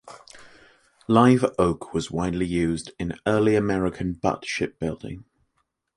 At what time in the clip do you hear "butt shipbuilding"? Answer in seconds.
4.13-5.25